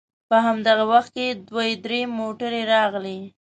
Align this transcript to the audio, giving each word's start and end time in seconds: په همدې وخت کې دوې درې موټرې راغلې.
په 0.29 0.37
همدې 0.45 0.73
وخت 0.91 1.09
کې 1.15 1.25
دوې 1.47 1.69
درې 1.83 2.01
موټرې 2.17 2.61
راغلې. 2.73 3.19